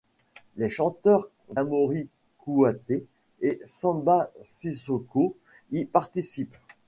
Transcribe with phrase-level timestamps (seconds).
[0.57, 2.07] Les chanteurs Damory
[2.39, 3.05] Kouyaté
[3.41, 5.37] et Samba Sissoko
[5.71, 6.55] y participent.